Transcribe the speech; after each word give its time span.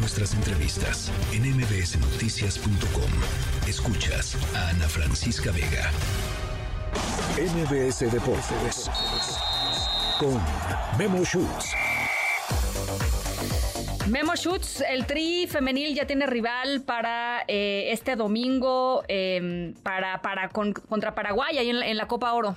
nuestras 0.00 0.32
entrevistas 0.34 1.12
en 1.32 1.42
mbsnoticias.com. 1.56 3.10
Escuchas 3.68 4.36
a 4.56 4.70
Ana 4.70 4.88
Francisca 4.88 5.52
Vega. 5.52 5.90
MBS 7.36 8.10
Deportes 8.10 8.90
con 10.18 10.40
Memo 10.98 11.22
Schutz. 11.24 11.74
Memo 14.08 14.34
Schutz, 14.36 14.80
el 14.80 15.06
Tri 15.06 15.46
femenil 15.46 15.94
ya 15.94 16.06
tiene 16.06 16.26
rival 16.26 16.82
para 16.82 17.44
eh, 17.46 17.92
este 17.92 18.16
domingo 18.16 19.04
em, 19.06 19.74
para, 19.82 20.22
para 20.22 20.48
contra 20.48 21.14
Paraguay 21.14 21.58
ahí 21.58 21.68
en 21.68 21.96
la, 21.96 22.08
Copa 22.08 22.32
Oro. 22.32 22.56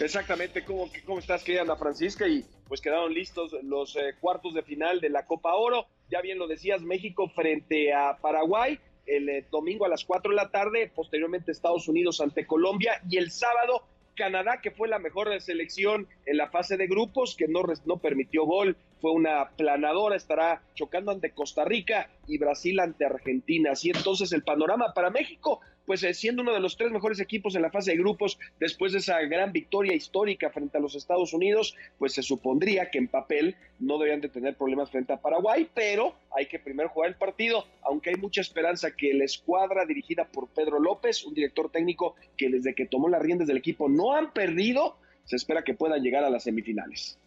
Exactamente, 0.00 0.64
¿Cómo, 0.64 0.90
¿cómo, 1.04 1.18
estás, 1.18 1.44
querida 1.44 1.62
Ana 1.62 1.76
Francisca? 1.76 2.26
Y 2.26 2.44
pues 2.66 2.80
quedaron 2.80 3.12
listos 3.12 3.52
los 3.62 3.94
eh, 3.96 4.14
cuartos 4.18 4.54
de 4.54 4.62
final 4.62 5.00
de 5.00 5.10
la 5.10 5.26
Copa 5.26 5.54
Oro. 5.54 5.86
Ya 6.08 6.20
bien 6.20 6.38
lo 6.38 6.46
decías, 6.46 6.82
México 6.82 7.28
frente 7.28 7.92
a 7.92 8.16
Paraguay 8.18 8.78
el 9.06 9.28
eh, 9.28 9.46
domingo 9.50 9.84
a 9.84 9.88
las 9.88 10.04
4 10.04 10.30
de 10.30 10.36
la 10.36 10.50
tarde, 10.50 10.90
posteriormente 10.94 11.52
Estados 11.52 11.88
Unidos 11.88 12.20
ante 12.20 12.46
Colombia 12.46 13.00
y 13.08 13.16
el 13.18 13.30
sábado 13.30 13.84
Canadá, 14.16 14.60
que 14.62 14.70
fue 14.70 14.88
la 14.88 14.98
mejor 14.98 15.40
selección 15.40 16.08
en 16.24 16.38
la 16.38 16.48
fase 16.48 16.76
de 16.76 16.86
grupos, 16.86 17.36
que 17.36 17.46
no, 17.48 17.62
no 17.84 17.98
permitió 17.98 18.44
gol, 18.44 18.76
fue 19.00 19.12
una 19.12 19.50
planadora, 19.50 20.16
estará 20.16 20.62
chocando 20.74 21.12
ante 21.12 21.32
Costa 21.32 21.64
Rica 21.64 22.10
y 22.26 22.38
Brasil 22.38 22.80
ante 22.80 23.04
Argentina. 23.04 23.72
Así 23.72 23.90
entonces 23.90 24.32
el 24.32 24.42
panorama 24.42 24.92
para 24.94 25.10
México, 25.10 25.60
pues 25.86 26.02
eh, 26.02 26.12
siendo 26.12 26.42
uno 26.42 26.52
de 26.52 26.60
los 26.60 26.76
tres 26.76 26.90
mejores 26.90 27.20
equipos 27.20 27.54
en 27.54 27.62
la 27.62 27.70
fase 27.70 27.92
de 27.92 27.98
grupos 27.98 28.38
después 28.58 28.92
de 28.92 28.98
esa 28.98 29.20
gran 29.20 29.52
victoria 29.52 29.94
histórica 29.94 30.50
frente 30.50 30.76
a 30.76 30.80
los 30.80 30.94
Estados 30.94 31.32
Unidos, 31.32 31.74
pues 31.98 32.12
se 32.12 32.22
supondría 32.22 32.90
que 32.90 32.98
en 32.98 33.08
papel 33.08 33.56
no 33.78 33.94
deberían 33.98 34.20
de 34.20 34.28
tener 34.28 34.56
problemas 34.56 34.90
frente 34.90 35.12
a 35.12 35.20
Paraguay, 35.20 35.68
pero 35.74 36.14
hay 36.36 36.46
que 36.46 36.58
primero 36.58 36.88
jugar 36.88 37.10
el 37.10 37.16
partido, 37.16 37.66
aunque 37.82 38.10
hay 38.10 38.16
mucha 38.16 38.40
esperanza 38.40 38.90
que 38.90 39.14
la 39.14 39.24
escuadra 39.24 39.86
dirigida 39.86 40.24
por 40.24 40.48
Pedro 40.48 40.80
López, 40.80 41.24
un 41.24 41.34
director 41.34 41.70
técnico 41.70 42.16
que 42.36 42.50
desde 42.50 42.74
que 42.74 42.86
tomó 42.86 43.08
las 43.08 43.22
riendas 43.22 43.48
del 43.48 43.56
equipo 43.56 43.88
no 43.88 44.14
han 44.14 44.32
perdido, 44.32 44.96
se 45.24 45.36
espera 45.36 45.62
que 45.62 45.74
puedan 45.74 46.02
llegar 46.02 46.24
a 46.24 46.30
las 46.30 46.44
semifinales. 46.44 47.18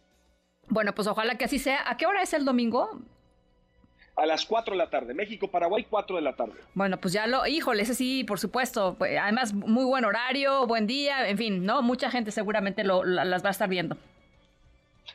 Bueno, 0.69 0.93
pues 0.93 1.07
ojalá 1.07 1.35
que 1.35 1.45
así 1.45 1.59
sea. 1.59 1.89
¿A 1.89 1.97
qué 1.97 2.05
hora 2.05 2.21
es 2.21 2.33
el 2.33 2.45
domingo? 2.45 3.01
A 4.19 4.25
las 4.25 4.45
4 4.45 4.73
de 4.73 4.77
la 4.77 4.89
tarde. 4.89 5.13
México-Paraguay, 5.13 5.85
4 5.89 6.15
de 6.15 6.21
la 6.21 6.35
tarde. 6.35 6.53
Bueno, 6.73 6.97
pues 6.97 7.13
ya 7.13 7.27
lo, 7.27 7.45
híjole, 7.47 7.83
ese 7.83 7.95
sí, 7.95 8.23
por 8.23 8.39
supuesto. 8.39 8.95
Pues, 8.97 9.17
además, 9.17 9.53
muy 9.53 9.85
buen 9.85 10.05
horario, 10.05 10.67
buen 10.67 10.87
día, 10.87 11.27
en 11.29 11.37
fin, 11.37 11.65
¿no? 11.65 11.81
Mucha 11.81 12.09
gente 12.11 12.31
seguramente 12.31 12.83
lo, 12.83 13.03
las 13.03 13.43
va 13.43 13.49
a 13.49 13.51
estar 13.51 13.69
viendo. 13.69 13.97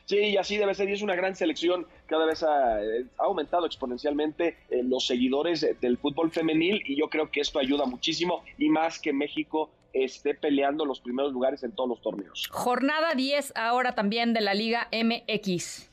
Sí, 0.05 0.17
y 0.17 0.37
así 0.37 0.57
debe 0.57 0.75
ser, 0.75 0.89
y 0.89 0.93
es 0.93 1.01
una 1.01 1.15
gran 1.15 1.35
selección, 1.35 1.87
cada 2.05 2.25
vez 2.25 2.43
ha, 2.43 2.83
eh, 2.83 3.05
aumentado 3.17 3.65
exponencialmente 3.65 4.57
eh, 4.69 4.83
los 4.83 5.07
seguidores 5.07 5.65
del 5.81 5.97
fútbol 5.97 6.31
femenil 6.31 6.83
y 6.85 6.95
yo 6.95 7.09
creo 7.09 7.31
que 7.31 7.39
esto 7.39 7.59
ayuda 7.59 7.85
muchísimo 7.85 8.43
y 8.57 8.69
más 8.69 8.99
que 8.99 9.13
México 9.13 9.71
esté 9.93 10.35
peleando 10.35 10.85
los 10.85 10.99
primeros 10.99 11.31
lugares 11.31 11.63
en 11.63 11.71
todos 11.71 11.89
los 11.89 12.01
torneos. 12.01 12.47
Jornada 12.51 13.15
10 13.15 13.53
ahora 13.55 13.95
también 13.95 14.33
de 14.33 14.41
la 14.41 14.53
Liga 14.53 14.89
MX. 14.91 15.89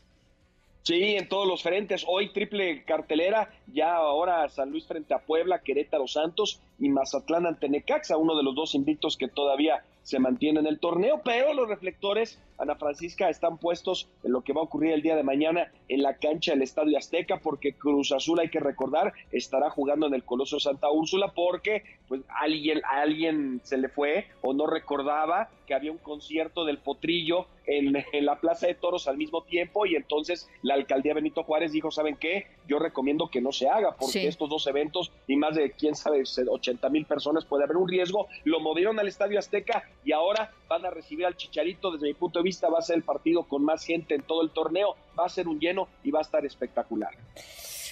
Sí, 0.82 1.14
en 1.16 1.28
todos 1.28 1.46
los 1.46 1.62
frentes. 1.62 2.04
Hoy 2.08 2.32
triple 2.32 2.84
cartelera, 2.84 3.50
ya 3.72 3.94
ahora 3.94 4.48
San 4.48 4.70
Luis 4.70 4.84
frente 4.84 5.14
a 5.14 5.20
Puebla, 5.20 5.60
Querétaro 5.60 6.08
Santos 6.08 6.60
y 6.80 6.88
Mazatlán 6.88 7.46
ante 7.46 7.68
Necaxa, 7.68 8.16
uno 8.16 8.36
de 8.36 8.42
los 8.42 8.56
dos 8.56 8.74
invictos 8.74 9.16
que 9.16 9.28
todavía 9.28 9.84
se 10.02 10.18
mantiene 10.18 10.60
en 10.60 10.66
el 10.66 10.78
torneo, 10.78 11.20
pero 11.24 11.54
los 11.54 11.68
reflectores, 11.68 12.38
Ana 12.58 12.74
Francisca, 12.76 13.28
están 13.28 13.58
puestos 13.58 14.08
en 14.24 14.32
lo 14.32 14.42
que 14.42 14.52
va 14.52 14.60
a 14.60 14.64
ocurrir 14.64 14.92
el 14.92 15.02
día 15.02 15.16
de 15.16 15.22
mañana 15.22 15.70
en 15.88 16.02
la 16.02 16.16
cancha 16.16 16.52
del 16.52 16.62
Estadio 16.62 16.98
Azteca, 16.98 17.38
porque 17.38 17.74
Cruz 17.74 18.12
Azul, 18.12 18.40
hay 18.40 18.48
que 18.48 18.60
recordar, 18.60 19.12
estará 19.30 19.70
jugando 19.70 20.06
en 20.06 20.14
el 20.14 20.24
Coloso 20.24 20.58
Santa 20.58 20.90
Úrsula, 20.90 21.32
porque 21.34 21.84
pues 22.08 22.20
alguien, 22.28 22.82
a 22.84 23.02
alguien 23.02 23.60
se 23.64 23.78
le 23.78 23.88
fue 23.88 24.26
o 24.42 24.52
no 24.52 24.66
recordaba 24.66 25.48
que 25.66 25.74
había 25.74 25.92
un 25.92 25.98
concierto 25.98 26.64
del 26.64 26.78
Potrillo 26.78 27.46
en, 27.66 27.92
la 28.24 28.40
Plaza 28.40 28.66
de 28.66 28.74
Toros 28.74 29.06
al 29.06 29.16
mismo 29.16 29.42
tiempo, 29.42 29.86
y 29.86 29.94
entonces 29.94 30.50
la 30.62 30.74
alcaldía 30.74 31.14
Benito 31.14 31.44
Juárez 31.44 31.72
dijo, 31.72 31.90
¿saben 31.90 32.16
qué? 32.16 32.46
Yo 32.66 32.78
recomiendo 32.78 33.28
que 33.28 33.40
no 33.40 33.52
se 33.52 33.68
haga, 33.68 33.96
porque 33.98 34.26
estos 34.26 34.48
dos 34.48 34.66
eventos 34.66 35.12
y 35.28 35.36
más 35.36 35.54
de, 35.54 35.70
quién 35.70 35.94
sabe, 35.94 36.22
80 36.22 36.88
mil 36.90 37.06
personas 37.06 37.44
puede 37.44 37.64
haber 37.64 37.76
un 37.76 37.88
riesgo, 37.88 38.26
lo 38.44 38.60
movieron 38.60 38.98
al 38.98 39.08
Estadio 39.08 39.38
Azteca 39.38 39.84
y 40.04 40.12
ahora 40.12 40.50
van 40.68 40.84
a 40.86 40.90
recibir 40.90 41.26
al 41.26 41.36
Chicharito. 41.36 41.90
Desde 41.92 42.06
mi 42.06 42.14
punto 42.14 42.38
de 42.38 42.44
vista 42.44 42.68
va 42.68 42.78
a 42.78 42.82
ser 42.82 42.96
el 42.96 43.02
partido 43.02 43.44
con 43.44 43.64
más 43.64 43.84
gente 43.84 44.14
en 44.14 44.22
todo 44.22 44.42
el 44.42 44.50
torneo, 44.50 44.96
va 45.18 45.26
a 45.26 45.28
ser 45.28 45.48
un 45.48 45.60
lleno 45.60 45.88
y 46.02 46.10
va 46.10 46.20
a 46.20 46.22
estar 46.22 46.44
espectacular. 46.44 47.10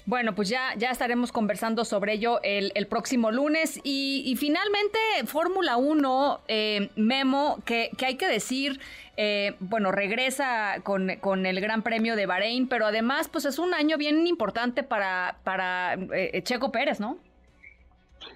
Bueno, 0.07 0.35
pues 0.35 0.49
ya, 0.49 0.75
ya 0.77 0.91
estaremos 0.91 1.31
conversando 1.31 1.85
sobre 1.85 2.15
ello 2.15 2.41
el, 2.43 2.87
próximo 2.87 3.31
lunes. 3.31 3.81
Y, 3.85 4.35
finalmente, 4.39 4.99
Fórmula 5.27 5.77
1, 5.77 6.41
eh, 6.49 6.91
Memo, 6.97 7.59
que, 7.65 7.91
hay 8.05 8.17
que 8.17 8.27
decir, 8.27 8.81
eh, 9.17 9.55
bueno, 9.61 9.93
regresa 9.93 10.81
con, 10.83 11.17
con, 11.21 11.47
el 11.47 11.61
Gran 11.61 11.83
Premio 11.83 12.17
de 12.17 12.27
Bahrein, 12.27 12.69
pero 12.69 12.87
además, 12.87 13.29
pues 13.29 13.45
es 13.45 13.59
un 13.59 13.75
año 13.75 13.99
bien 13.99 14.27
importante 14.27 14.83
para, 14.83 15.39
para 15.45 15.95
eh, 15.95 16.41
Checo 16.43 16.73
Pérez, 16.73 16.99
¿no? 16.99 17.19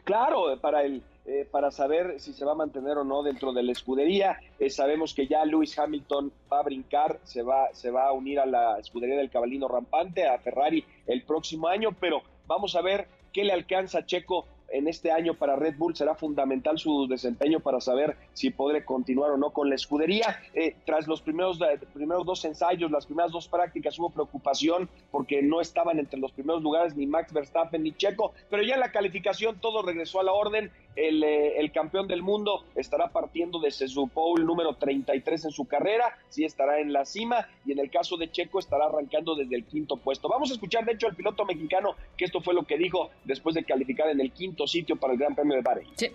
Claro, 0.05 0.59
para 0.61 0.83
el 0.83 1.03
eh, 1.27 1.49
para 1.51 1.71
saber 1.71 2.21
si 2.21 2.33
se 2.33 2.45
va 2.45 2.53
a 2.53 2.57
mantener 2.57 2.99
o 2.99 3.05
no 3.05 3.23
dentro 3.23 3.53
de 3.53 3.63
la 3.63 3.73
escudería. 3.73 4.39
Eh, 4.59 4.69
sabemos 4.69 5.15
que 5.15 5.27
ya 5.27 5.45
Lewis 5.45 5.79
Hamilton 5.79 6.33
va 6.53 6.61
a 6.61 6.63
brincar, 6.63 7.19
se 7.25 7.43
va, 7.43 7.69
se 7.73 7.91
va 7.91 8.09
a 8.09 8.13
unir 8.13 8.39
a 8.39 8.47
la 8.47 8.79
escudería 8.79 9.17
del 9.17 9.31
caballino 9.31 9.67
rampante, 9.69 10.27
a 10.27 10.39
Ferrari 10.39 10.85
el 11.07 11.23
próximo 11.23 11.69
año, 11.69 11.97
pero 11.99 12.23
vamos 12.47 12.77
a 12.77 12.83
ver 12.83 13.09
qué 13.33 13.45
le 13.45 13.53
alcanza 13.53 14.05
Checo 14.05 14.47
en 14.75 14.89
este 14.89 15.13
año 15.13 15.35
para 15.35 15.57
Red 15.57 15.77
Bull 15.77 15.95
será 15.95 16.15
fundamental 16.15 16.79
su 16.79 17.07
desempeño 17.07 17.61
para 17.61 17.81
saber 17.81 18.17
si 18.33 18.51
podré 18.51 18.85
continuar 18.85 19.31
o 19.31 19.37
no 19.37 19.51
con 19.51 19.69
la 19.69 19.77
escudería. 19.77 20.41
Eh, 20.53 20.75
tras 20.85 21.07
los 21.07 21.23
primeros, 21.23 21.59
primeros 21.93 22.27
dos 22.27 22.45
ensayos, 22.45 22.91
las 22.91 23.07
primeras 23.07 23.31
dos 23.31 23.47
prácticas, 23.47 23.99
hubo 23.99 24.11
preocupación 24.11 24.89
porque 25.11 25.43
no 25.43 25.61
estaban 25.61 25.99
entre 25.99 26.19
los 26.19 26.33
primeros 26.33 26.63
lugares 26.63 26.97
ni 26.97 27.07
Max 27.07 27.33
Verstappen 27.33 27.83
ni 27.83 27.93
Checo, 27.93 28.33
pero 28.51 28.63
ya 28.63 28.75
en 28.75 28.81
la 28.81 28.91
calificación 28.91 29.61
todo 29.61 29.83
regresó 29.83 30.21
a 30.21 30.25
la 30.25 30.33
orden. 30.33 30.73
El, 30.97 31.23
eh, 31.25 31.59
el 31.59 31.73
campeón 31.73 32.07
del 32.09 32.23
mundo 32.23 32.65
estará 32.75 33.09
partiendo 33.09 33.59
desde 33.59 33.89
su 33.89 34.09
pole 34.09 34.45
número 34.45 34.75
33 34.75 35.47
en 35.47 35.51
su 35.51 35.67
carrera, 35.67 36.17
sí 36.29 36.45
estará 36.45 36.81
en 36.81 36.93
la 36.93 37.05
cima 37.05 37.49
y 37.65 37.73
en 37.73 37.79
el 37.79 37.91
caso 37.91 38.17
de 38.17 38.31
Checo 38.31 38.59
estará 38.59 38.87
arrancando 38.87 39.35
desde 39.35 39.57
el 39.57 39.65
quinto 39.65 39.97
puesto. 39.97 40.29
Vamos 40.29 40.51
a 40.51 40.55
escuchar 40.55 40.85
de 40.85 40.93
hecho 40.93 41.07
al 41.07 41.17
piloto 41.17 41.45
mexicano 41.45 41.97
que 42.17 42.25
esto 42.25 42.41
fue 42.41 42.55
lo 42.55 42.65
que 42.65 42.79
dijo 42.79 43.11
después 43.25 43.55
de 43.55 43.65
calificar 43.65 44.09
en 44.09 44.21
el 44.21 44.33
quinto 44.33 44.67
sitio 44.67 44.97
para 44.97 45.13
el 45.13 45.19
Gran 45.19 45.35
Premio 45.35 45.57
de 45.57 45.63
Bahrein. 45.63 45.91
Sí. 45.97 46.11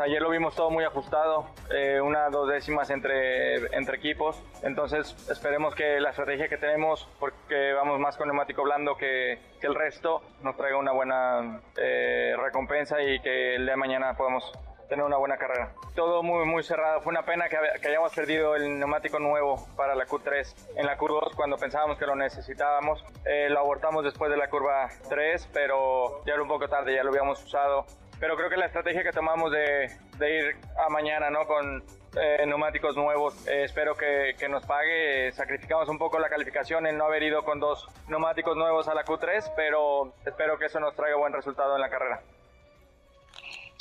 Ayer 0.00 0.22
lo 0.22 0.30
vimos 0.30 0.54
todo 0.54 0.70
muy 0.70 0.84
ajustado, 0.84 1.44
eh, 1.70 2.00
una 2.00 2.30
dos 2.30 2.48
décimas 2.48 2.88
entre, 2.88 3.56
entre 3.76 3.98
equipos. 3.98 4.42
Entonces 4.62 5.14
esperemos 5.30 5.74
que 5.74 6.00
la 6.00 6.10
estrategia 6.10 6.48
que 6.48 6.56
tenemos, 6.56 7.06
porque 7.20 7.74
vamos 7.74 8.00
más 8.00 8.16
con 8.16 8.26
neumático 8.26 8.62
blando 8.62 8.96
que, 8.96 9.38
que 9.60 9.66
el 9.66 9.74
resto, 9.74 10.22
nos 10.42 10.56
traiga 10.56 10.78
una 10.78 10.92
buena 10.92 11.60
eh, 11.76 12.34
recompensa 12.42 13.02
y 13.02 13.20
que 13.20 13.56
el 13.56 13.64
día 13.64 13.72
de 13.72 13.76
mañana 13.76 14.16
podamos 14.16 14.50
tener 14.88 15.04
una 15.04 15.18
buena 15.18 15.36
carrera. 15.36 15.72
Todo 15.94 16.22
muy, 16.22 16.46
muy 16.46 16.62
cerrado. 16.62 17.02
Fue 17.02 17.10
una 17.10 17.26
pena 17.26 17.50
que, 17.50 17.58
que, 17.80 17.88
hayamos 17.88 18.14
perdido 18.14 18.56
el 18.56 18.78
neumático 18.78 19.18
nuevo 19.18 19.66
para 19.76 19.94
la 19.94 20.06
Q3 20.06 20.74
en 20.76 20.86
la 20.86 20.96
curva 20.96 21.20
2 21.24 21.34
cuando 21.36 21.58
pensábamos 21.58 21.98
que 21.98 22.06
lo 22.06 22.16
necesitábamos. 22.16 23.04
Eh, 23.26 23.48
lo 23.50 23.58
abortamos 23.58 24.04
después 24.04 24.30
de 24.30 24.38
la 24.38 24.48
curva 24.48 24.88
3, 25.10 25.50
pero 25.52 26.24
ya 26.24 26.32
era 26.32 26.42
un 26.42 26.48
poco 26.48 26.66
tarde, 26.68 26.94
ya 26.94 27.04
lo 27.04 27.10
habíamos 27.10 27.44
usado. 27.44 27.84
Pero 28.22 28.36
creo 28.36 28.48
que 28.48 28.56
la 28.56 28.66
estrategia 28.66 29.02
que 29.02 29.10
tomamos 29.10 29.50
de, 29.50 29.90
de 30.16 30.38
ir 30.38 30.56
a 30.78 30.88
mañana 30.90 31.28
¿no? 31.28 31.44
con 31.44 31.82
eh, 32.14 32.46
neumáticos 32.46 32.94
nuevos, 32.94 33.34
eh, 33.48 33.64
espero 33.64 33.96
que, 33.96 34.36
que, 34.38 34.48
nos 34.48 34.64
pague. 34.64 35.32
Sacrificamos 35.32 35.88
un 35.88 35.98
poco 35.98 36.20
la 36.20 36.28
calificación 36.28 36.86
en 36.86 36.96
no 36.96 37.06
haber 37.06 37.24
ido 37.24 37.42
con 37.42 37.58
dos 37.58 37.84
neumáticos 38.06 38.56
nuevos 38.56 38.86
a 38.86 38.94
la 38.94 39.04
Q3, 39.04 39.54
pero 39.56 40.14
espero 40.24 40.56
que 40.56 40.66
eso 40.66 40.78
nos 40.78 40.94
traiga 40.94 41.16
buen 41.16 41.32
resultado 41.32 41.74
en 41.74 41.80
la 41.80 41.90
carrera. 41.90 42.22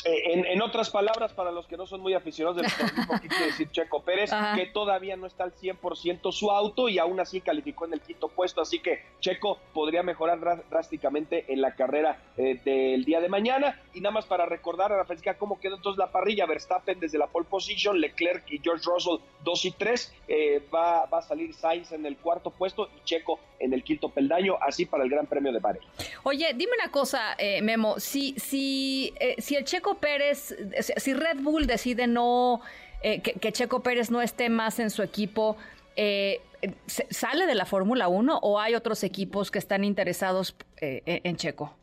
Eh, 0.04 0.44
en, 0.48 0.62
otras 0.62 0.90
palabras, 0.90 1.34
para 1.34 1.52
los 1.52 1.68
que 1.68 1.78
no 1.78 1.86
son 1.86 2.02
muy 2.02 2.14
aficionados 2.14 2.58
del 2.58 2.66
equipo, 2.66 3.14
quiere 3.20 3.46
decir 3.46 3.70
Checo 3.72 4.02
Pérez, 4.04 4.32
que 4.56 4.66
todavía 4.68 5.16
no 5.16 5.28
está 5.28 5.44
al 5.44 5.54
100% 5.54 6.32
su 6.32 6.52
auto 6.52 6.90
y 6.90 6.98
aún 6.98 7.20
así 7.20 7.42
calificó 7.42 7.86
en 7.86 7.94
el 7.94 8.02
quinto 8.02 8.28
puesto, 8.28 8.62
así 8.62 8.80
que 8.80 9.04
Checo 9.20 9.60
podría 9.74 10.04
mejorar 10.04 10.40
drásticamente 10.70 11.46
en 11.50 11.62
la 11.62 11.76
carrera 11.76 12.20
eh, 12.38 12.60
del 12.64 13.06
día 13.06 13.22
de 13.22 13.30
mañana. 13.30 13.80
Y 13.94 14.02
nada 14.02 14.14
más 14.14 14.26
para 14.26 14.46
recordar 14.46 14.92
a 14.92 14.98
la 14.98 15.06
Francisca 15.06 15.38
cómo 15.38 15.60
quedó 15.60 15.76
entonces 15.76 16.00
la 16.00 16.12
parrilla, 16.12 16.46
Verstappen 16.46 17.00
desde 17.00 17.18
la 17.18 17.28
pole 17.28 17.46
position, 17.50 18.00
Leclerc 18.00 18.50
y 18.52 18.60
George 18.60 18.84
Russell 18.86 19.18
2 19.44 19.66
y 19.66 19.72
3, 19.72 20.14
eh, 20.28 20.68
va, 20.74 21.06
va 21.06 21.20
a 21.20 21.22
salir 21.22 21.54
Sainz 21.54 21.92
en 21.92 22.06
el 22.06 22.18
cuarto 22.18 22.50
puesto 22.50 22.90
y 22.98 23.04
Checo 23.04 23.40
en 23.60 23.74
el 23.74 23.84
quinto 23.84 24.10
peldaño, 24.10 24.58
así 24.60 24.86
para 24.86 25.04
el 25.04 25.10
Gran 25.10 25.28
Premio 25.28 25.52
de 25.52 25.60
Bahrein. 25.60 25.86
Oye, 26.24 26.52
dime 26.56 26.72
una 26.82 26.92
cosa, 26.92 27.36
Memo, 27.62 28.00
si, 28.00 28.34
si, 28.40 29.14
si 29.38 29.56
el 29.56 29.66
Checo 29.66 29.91
Pérez, 29.96 30.56
si 30.98 31.14
Red 31.14 31.42
Bull 31.42 31.68
decide 31.68 32.08
no, 32.08 32.62
eh, 33.02 33.22
que, 33.22 33.52
Checo 33.52 33.82
Pérez 33.82 34.12
no 34.12 34.22
esté 34.22 34.50
más 34.50 34.80
en 34.80 34.90
su 34.90 35.04
equipo, 35.04 35.58
eh, 35.96 36.42
¿sale 36.88 37.46
de 37.46 37.56
la 37.56 37.66
Fórmula 37.66 38.08
1 38.08 38.40
o 38.42 38.60
hay 38.60 38.76
otros 38.76 39.04
equipos 39.04 39.52
que 39.52 39.60
están 39.60 39.84
interesados 39.84 40.56
en 40.78 41.36
Checo? 41.36 41.76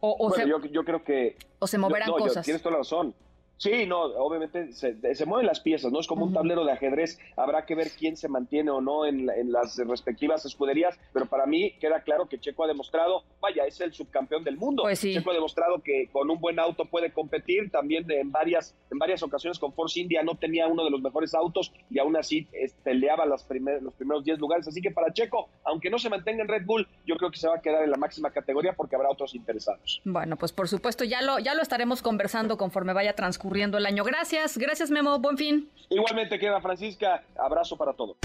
O, 0.00 0.28
bueno, 0.28 0.60
yo, 0.70 0.84
creo 0.84 1.02
que... 1.02 1.36
O 1.58 1.66
se 1.66 1.76
moverán 1.76 2.10
cosas. 2.12 2.44
tienes 2.44 2.62
toda 2.62 2.72
la 2.74 2.78
razón. 2.78 3.14
Sí, 3.58 3.86
no, 3.86 4.02
obviamente 4.02 4.72
se, 4.72 5.26
mueven 5.26 5.46
las 5.46 5.60
piezas, 5.60 5.90
¿no? 5.90 5.98
Es 5.98 6.06
como 6.06 6.24
un 6.24 6.32
tablero 6.32 6.64
de 6.64 6.72
ajedrez. 6.72 7.18
Habrá 7.36 7.66
que 7.66 7.74
ver 7.74 7.90
quién 7.90 8.16
se 8.16 8.28
mantiene 8.28 8.70
o 8.70 8.80
no 8.80 9.04
en, 9.04 9.26
las 9.26 9.76
respectivas 9.78 10.44
escuderías, 10.44 10.98
pero 11.12 11.26
para 11.26 11.44
mí 11.44 11.72
queda 11.80 12.02
claro 12.02 12.28
que 12.28 12.38
Checo 12.38 12.64
ha 12.64 12.68
demostrado, 12.68 13.24
vaya, 13.40 13.64
es 13.64 13.80
el 13.80 13.92
subcampeón 13.92 14.44
del 14.44 14.56
mundo. 14.56 14.84
Pues 14.84 15.00
Checo 15.00 15.30
ha 15.30 15.34
demostrado 15.34 15.82
que 15.82 16.08
con 16.12 16.30
un 16.30 16.40
buen 16.40 16.58
auto 16.60 16.84
puede 16.84 17.12
competir. 17.12 17.70
También 17.70 18.08
en 18.10 18.30
varias, 18.30 18.76
en 18.92 18.98
varias 18.98 19.22
ocasiones 19.24 19.58
con 19.58 19.72
Force 19.72 19.98
India 19.98 20.22
no 20.22 20.36
tenía 20.36 20.68
uno 20.68 20.84
de 20.84 20.90
los 20.90 21.02
mejores 21.02 21.34
autos 21.34 21.72
y 21.90 21.98
aún 21.98 22.16
así 22.16 22.46
peleaba 22.84 23.26
los 23.26 23.42
primeros 23.42 24.24
10 24.24 24.38
lugares. 24.38 24.68
Así 24.68 24.80
que 24.80 24.92
para 24.92 25.12
Checo, 25.12 25.48
aunque 25.64 25.90
no 25.90 25.98
se 25.98 26.08
mantenga 26.08 26.42
en 26.42 26.48
Red 26.48 26.64
Bull, 26.64 26.86
yo 27.04 27.16
creo 27.16 27.30
que 27.32 27.38
se 27.38 27.48
va 27.48 27.56
a 27.56 27.60
quedar 27.60 27.82
en 27.82 27.90
la 27.90 27.96
máxima 27.96 28.30
categoría 28.30 28.74
porque 28.74 28.94
habrá 28.94 29.10
otros 29.10 29.34
interesados. 29.34 30.00
Bueno, 30.04 30.36
pues 30.36 30.52
por 30.52 30.68
supuesto, 30.68 31.02
ya 31.02 31.22
lo, 31.22 31.40
ya 31.40 31.54
lo 31.54 31.62
estaremos 31.62 32.02
conversando 32.02 32.56
conforme 32.56 32.92
vaya 32.92 33.14
transcurriendo 33.48 33.78
el 33.78 33.86
año. 33.86 34.04
Gracias, 34.04 34.58
gracias 34.58 34.90
Memo, 34.90 35.18
buen 35.18 35.36
fin. 35.36 35.70
Igualmente 35.88 36.38
queda 36.38 36.60
Francisca, 36.60 37.24
abrazo 37.36 37.76
para 37.76 37.94
todos. 37.94 38.16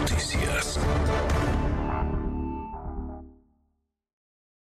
Noticias. 0.00 0.80